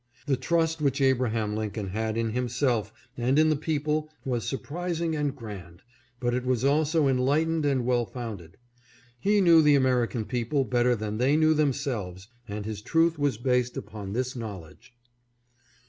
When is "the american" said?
9.61-10.25